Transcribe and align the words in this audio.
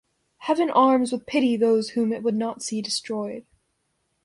Heaven 0.39 0.71
arms 0.71 1.11
with 1.11 1.27
pity 1.27 1.55
those 1.55 1.91
whom 1.91 2.11
it 2.11 2.23
would 2.23 2.33
not 2.33 2.63
see 2.63 2.81
destroyed. 2.81 3.45